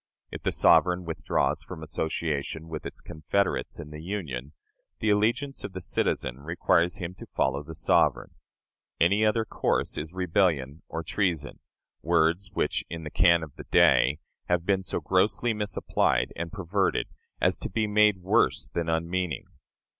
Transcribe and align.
If 0.31 0.41
the 0.41 0.51
sovereign 0.51 1.05
withdraws 1.05 1.61
from 1.61 1.83
association 1.83 2.69
with 2.69 2.87
its 2.87 3.01
confederates 3.01 3.79
in 3.79 3.91
the 3.91 4.01
Union, 4.01 4.53
the 4.99 5.11
allegiance 5.11 5.63
of 5.63 5.73
the 5.73 5.79
citizen 5.79 6.39
requires 6.39 6.95
him 6.95 7.13
to 7.19 7.27
follow 7.35 7.61
the 7.61 7.75
sovereign. 7.75 8.31
Any 8.99 9.23
other 9.23 9.45
course 9.45 9.99
is 9.99 10.11
rebellion 10.11 10.81
or 10.87 11.03
treason 11.03 11.59
words 12.01 12.49
which, 12.51 12.83
in 12.89 13.03
the 13.03 13.11
cant 13.11 13.43
of 13.43 13.53
the 13.57 13.65
day, 13.65 14.17
have 14.45 14.65
been 14.65 14.81
so 14.81 15.01
grossly 15.01 15.53
misapplied 15.53 16.33
and 16.35 16.51
perverted 16.51 17.05
as 17.39 17.55
to 17.59 17.69
be 17.69 17.85
made 17.85 18.17
worse 18.23 18.67
than 18.73 18.89
unmeaning. 18.89 19.45